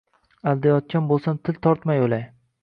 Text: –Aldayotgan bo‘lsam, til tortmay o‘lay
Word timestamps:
–Aldayotgan 0.51 1.09
bo‘lsam, 1.11 1.37
til 1.51 1.61
tortmay 1.67 2.03
o‘lay 2.07 2.27